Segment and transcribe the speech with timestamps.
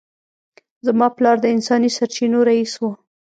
[0.85, 2.83] زما پلار د انساني سرچینو رییس و